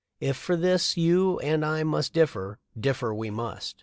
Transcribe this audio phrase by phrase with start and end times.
[0.19, 3.75] If for this you and I must differ, differ we must."